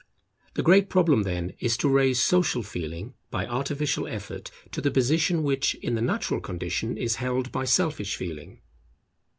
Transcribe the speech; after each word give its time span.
The 0.55 0.63
great 0.63 0.89
problem, 0.89 1.21
then, 1.21 1.53
is 1.59 1.77
to 1.77 1.87
raise 1.87 2.19
social 2.19 2.63
feeling 2.63 3.13
by 3.29 3.45
artificial 3.45 4.07
effort 4.07 4.49
to 4.71 4.81
the 4.81 4.89
position 4.89 5.43
which, 5.43 5.75
in 5.75 5.93
the 5.93 6.01
natural 6.01 6.39
condition, 6.41 6.97
is 6.97 7.17
held 7.17 7.51
by 7.51 7.65
selfish 7.65 8.15
feeling. 8.15 8.61